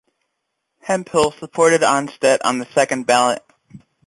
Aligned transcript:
Hemphill 0.79 1.31
supported 1.31 1.81
Anstett 1.81 2.39
on 2.43 2.57
the 2.57 2.65
second 2.65 3.05
ballot. 3.05 3.45